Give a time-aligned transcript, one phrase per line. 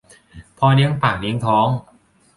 [0.57, 1.67] พอเลี้ยงปากเลี้ยงท้อง